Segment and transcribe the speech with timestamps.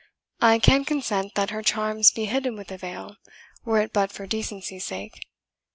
[0.41, 3.17] I can consent that her charms be hidden with a veil,
[3.63, 5.27] were it but for decency's sake.